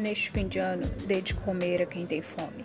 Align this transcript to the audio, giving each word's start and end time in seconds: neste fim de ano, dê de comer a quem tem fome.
neste 0.00 0.30
fim 0.30 0.48
de 0.48 0.58
ano, 0.58 0.86
dê 1.06 1.20
de 1.20 1.34
comer 1.34 1.82
a 1.82 1.86
quem 1.86 2.06
tem 2.06 2.22
fome. 2.22 2.64